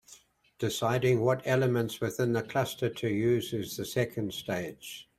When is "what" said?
1.19-1.43